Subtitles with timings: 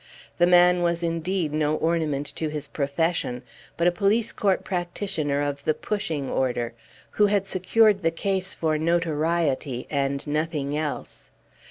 [0.39, 3.43] The man was indeed no ornament to his profession,
[3.77, 6.73] but a police court practitioner of the pushing order,
[7.11, 11.29] who had secured the case for notoriety and nothing else.